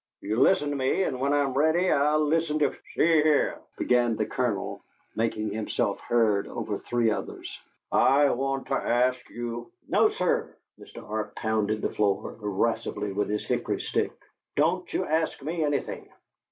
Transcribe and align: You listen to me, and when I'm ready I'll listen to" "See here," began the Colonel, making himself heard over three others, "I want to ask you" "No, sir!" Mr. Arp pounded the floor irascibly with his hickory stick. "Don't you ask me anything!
You 0.19 0.39
listen 0.41 0.71
to 0.71 0.75
me, 0.75 1.03
and 1.03 1.19
when 1.19 1.31
I'm 1.31 1.53
ready 1.53 1.91
I'll 1.91 2.25
listen 2.25 2.57
to" 2.57 2.73
"See 2.95 3.03
here," 3.21 3.59
began 3.77 4.15
the 4.15 4.25
Colonel, 4.25 4.83
making 5.15 5.51
himself 5.51 5.99
heard 5.99 6.47
over 6.47 6.79
three 6.79 7.11
others, 7.11 7.55
"I 7.91 8.31
want 8.31 8.65
to 8.69 8.73
ask 8.73 9.19
you" 9.29 9.71
"No, 9.87 10.09
sir!" 10.09 10.55
Mr. 10.79 11.07
Arp 11.07 11.35
pounded 11.35 11.83
the 11.83 11.93
floor 11.93 12.35
irascibly 12.41 13.11
with 13.11 13.29
his 13.29 13.45
hickory 13.45 13.79
stick. 13.79 14.11
"Don't 14.55 14.91
you 14.91 15.05
ask 15.05 15.39
me 15.43 15.63
anything! 15.63 16.09